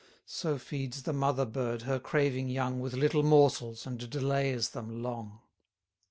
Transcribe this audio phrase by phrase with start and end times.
[0.25, 5.41] So feeds the mother bird her craving young With little morsels, and delays them long.